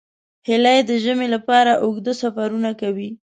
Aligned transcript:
هیلۍ 0.47 0.79
د 0.89 0.91
ژمي 1.03 1.27
لپاره 1.35 1.71
اوږده 1.83 2.13
سفرونه 2.21 2.71
کوي 2.81 3.09